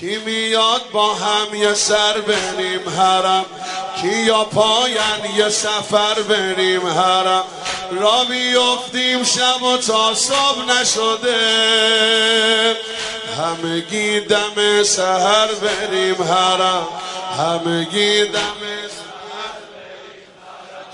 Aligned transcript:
کی 0.00 0.18
میاد 0.18 0.82
با 0.92 1.14
هم 1.14 1.54
یه 1.54 1.74
سر 1.74 2.20
بریم 2.20 2.88
حرم؟ 2.98 3.44
کی 4.00 4.22
یا 4.22 4.44
پاین 4.44 5.36
یه 5.36 5.48
سفر 5.48 6.22
بریم 6.28 6.86
حرم؟ 6.86 7.44
را 8.00 8.24
بیفتیم 8.24 9.24
شب 9.24 9.62
و 9.62 9.76
تا 9.76 10.14
صبح 10.14 10.64
نشده. 10.68 11.36
همگی 13.38 14.20
دم 14.20 14.82
سهر 14.82 15.48
بریم 15.62 16.22
حرم. 16.22 16.88
همگی 17.38 18.24
دم 18.24 18.60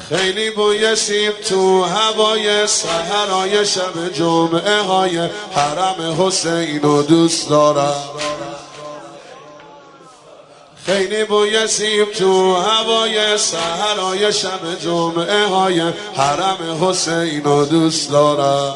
خیلی 0.09 0.51
بوی 0.51 0.97
سیب 0.97 1.41
تو 1.41 1.85
هوای 1.85 2.67
سهرای 2.67 3.67
شب 3.67 4.13
جمعه 4.13 4.81
های 4.81 5.19
حرم 5.55 6.17
حسین 6.23 6.85
و 6.85 7.03
دوست 7.03 7.49
دارم. 7.49 7.95
خیلی 10.87 11.25
بوی 11.25 11.67
سیب 11.67 12.13
تو 12.13 12.55
هوای 12.55 13.39
سهرای 13.39 14.33
شب 14.33 14.81
جمعه 14.81 15.47
های 15.47 15.81
حرم 16.17 16.85
حسین 16.85 17.45
و 17.47 17.65
دوست 17.65 18.11
دارم. 18.11 18.75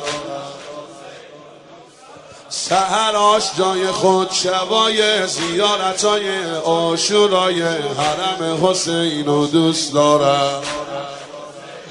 سهراش 2.48 3.50
جای 3.58 3.86
خود 3.86 4.30
شبای 4.32 5.26
زیارت 5.26 6.04
های 6.04 6.44
آشورای 6.64 7.62
حرم 7.62 8.66
حسین 8.66 9.28
و 9.28 9.46
دوست 9.46 9.92
دارم. 9.92 10.62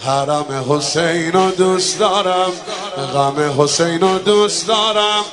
حرم 0.05 0.65
حسین 0.69 1.35
و 1.35 1.51
دوست 1.51 1.99
دارم 1.99 2.51
غم 3.13 3.61
حسین 3.61 4.03
و 4.03 4.19
دوست 4.19 4.67
دارم. 4.67 5.25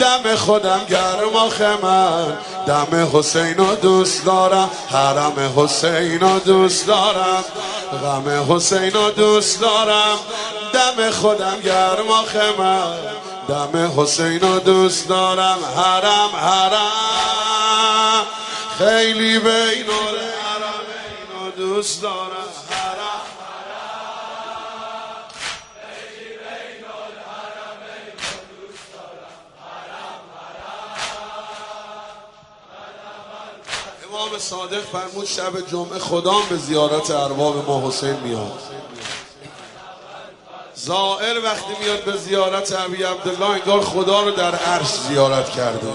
دم 0.00 0.36
خودم 0.36 0.80
گرم 0.88 1.36
و 1.36 1.48
خمن 1.48 2.38
دم 2.66 3.08
حسین 3.12 3.52
دوست 3.82 4.24
دارم. 4.24 4.70
حرم 4.90 5.52
حسین 5.56 6.38
دوست 6.38 6.86
دارم. 6.86 7.44
غم 8.02 8.54
حسین 8.54 8.92
دوست 9.16 9.60
دارم. 9.60 10.18
دم 10.72 11.10
خودم 11.10 11.60
گرم 11.64 12.10
و 12.10 12.14
خمن 12.14 12.96
دم 13.48 14.00
حسین 14.00 14.38
دوست 14.58 15.08
دارم. 15.08 15.58
حرم 15.76 16.30
حرم. 16.36 18.26
خیلی 18.78 19.38
بین 19.38 19.86
حرم 19.86 21.50
دوست 21.56 22.02
دارم. 22.02 22.48
امام 34.12 34.38
صادق 34.38 34.82
فرمود 34.92 35.26
شب 35.26 35.70
جمعه 35.70 35.98
خدام 35.98 36.42
به 36.50 36.56
زیارت 36.56 37.10
ارباب 37.10 37.68
ما 37.68 37.88
حسین 37.88 38.16
میاد. 38.24 38.60
زائر 40.74 41.38
وقتی 41.44 41.72
میاد 41.80 42.04
به 42.04 42.16
زیارت 42.16 42.72
ابی 42.72 43.02
عبدالله 43.02 43.50
انگار 43.50 43.80
خدا 43.80 44.22
رو 44.22 44.30
در 44.30 44.54
عرش 44.54 44.86
زیارت 45.08 45.50
کرده. 45.50 45.88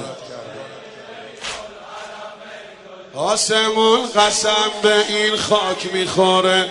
آسمون 3.16 4.10
قسم 4.16 4.72
به 4.82 5.08
این 5.08 5.38
خاک 5.38 5.94
می‌خوره 5.94 6.70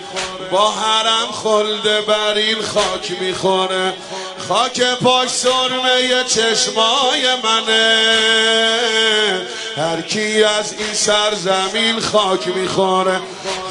با 0.51 0.71
حرم 0.71 1.33
خلده 1.33 2.01
بر 2.01 2.35
این 2.35 2.63
خاک 2.63 3.21
می‌خوره. 3.21 3.95
خاک 4.49 4.81
پاک 4.81 5.29
سرمه 5.29 6.25
چشمای 6.25 7.35
منه. 7.45 8.62
هر 9.77 10.01
کی 10.01 10.45
از 10.45 10.73
این 10.73 10.95
سرزمین 10.95 12.01
خاک 12.01 12.49
می‌خوره 12.49 13.21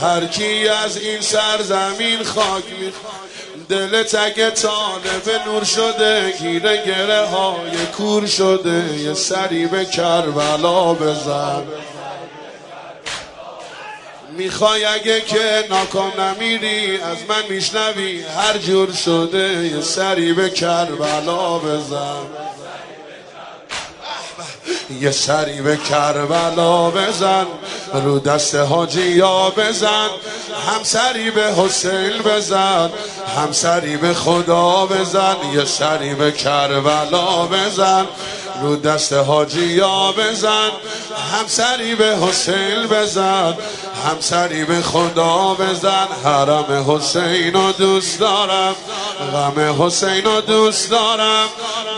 هر 0.02 0.26
کی 0.26 0.68
از 0.68 0.98
این 0.98 1.22
سرزمین 1.22 2.24
خاک 2.24 2.64
می‌خوره 2.80 3.22
دل 3.70 4.04
تگ 4.04 4.50
طالب 4.50 5.48
نور 5.48 5.64
شده 5.64 6.32
گیره 6.32 6.86
گره 6.86 7.26
های 7.26 7.86
کور 7.98 8.26
شده 8.26 8.98
یه 8.98 9.14
سری 9.14 9.66
به 9.66 9.86
کربلا 9.86 10.94
بزن. 10.94 11.64
می‌خوای 14.38 14.86
اگه 14.86 15.22
که 15.22 15.66
ناکام 15.70 16.12
نمیری 16.22 17.02
از 17.02 17.18
من 17.30 17.44
میشنوی 17.50 18.22
هر 18.22 18.58
جور 18.58 18.92
شده 18.92 19.70
یه 19.76 19.82
سری 19.82 20.34
به 20.34 20.50
کربلا 20.50 21.60
بزن. 21.60 22.28
یه 25.02 25.12
سری 25.12 25.62
به 25.62 25.78
کربلا 25.78 26.90
بزن 26.90 27.46
رو 27.94 28.20
دست 28.20 28.56
حاجی 28.56 29.12
یا 29.12 29.50
بزن 29.50 30.10
همسری 30.68 31.32
به 31.32 31.54
حسین 31.54 32.18
بزن 32.26 32.90
همسری 33.38 33.98
به 33.98 34.14
خدا 34.14 34.86
بزن 34.86 35.36
یه 35.54 35.66
سری 35.66 36.14
به 36.14 36.32
کربلا 36.32 37.46
بزن 37.46 38.06
رو 38.62 38.76
دست 38.76 39.14
حاجی 39.14 39.66
یا 39.66 40.12
بزن 40.12 40.70
همسری 41.34 41.96
به 41.96 42.18
حسین 42.18 42.88
بزن 42.92 43.58
همسری 44.06 44.64
به 44.66 44.82
خدا 44.82 45.54
بزن. 45.54 46.08
حرم 46.24 46.92
حسین 46.92 47.54
رو 47.54 47.72
دوست 47.72 48.20
دارم 48.20 48.76
غم 49.34 49.84
حسین 49.84 50.24
رو 50.24 50.42
دوست 50.42 50.90
دارم 50.92 51.48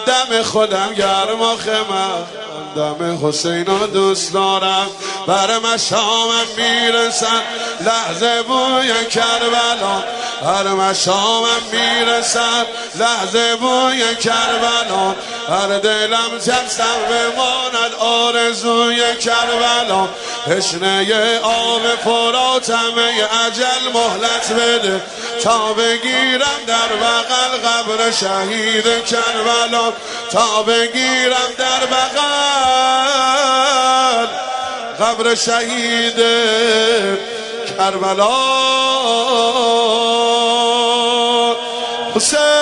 دم 0.06 0.44
خودم 0.44 0.94
گرم 0.94 1.42
و 1.42 1.56
خمم 1.56 2.43
دم 2.76 3.28
حسین 3.28 3.66
رو 3.66 3.88
دوست 3.88 4.34
دارم. 4.34 4.88
بر 5.28 5.60
مشامم 5.60 6.46
می‌رسن. 6.58 7.42
لحظه 7.82 8.42
بوی 8.42 9.06
کربلا. 9.06 10.04
بر 10.42 10.68
مشامم 10.68 11.62
می‌رسن. 11.72 12.66
لحظه 12.96 13.56
بوی 13.56 14.16
کربلا. 14.16 15.16
هر 15.50 15.80
دلم 15.80 16.38
جستم 16.38 17.00
بماند 17.10 17.94
آرزوی 18.00 19.16
کربلا. 19.16 20.08
تشنه 20.48 21.40
آب 21.40 21.82
فراتمه 22.04 23.14
اجل 23.48 23.92
مهلت 23.94 24.54
بده. 24.54 25.02
تا 25.44 25.74
بگیرم 25.74 26.60
در 26.68 26.88
بغل 27.02 27.58
قبر 27.68 28.12
شهید 28.12 29.06
کربلا. 29.06 29.94
تا 30.34 30.64
بگیرم 30.64 31.54
در 31.58 31.86
بغل 31.86 32.28
قبر 35.00 35.36
شهید 35.36 36.16
کربلا. 37.78 38.30
حسین. 42.16 42.53